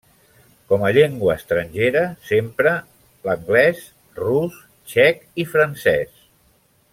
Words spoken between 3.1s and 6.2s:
l'anglès, rus, txec i francès.